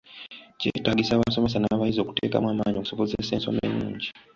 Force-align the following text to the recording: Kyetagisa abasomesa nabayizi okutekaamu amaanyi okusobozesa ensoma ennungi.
Kyetagisa 0.59 1.11
abasomesa 1.13 1.57
nabayizi 1.61 1.99
okutekaamu 2.01 2.47
amaanyi 2.49 2.77
okusobozesa 2.79 3.31
ensoma 3.35 3.61
ennungi. 3.67 4.09